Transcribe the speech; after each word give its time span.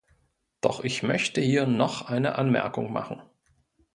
Doch 0.61 0.83
ich 0.83 1.03
möchte 1.03 1.41
hier 1.41 1.67
noch 1.67 2.01
eine 2.07 2.35
Anmerkung 2.39 2.91
machen. 2.91 3.21